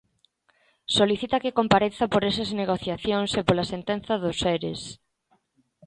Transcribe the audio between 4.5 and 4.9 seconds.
eres.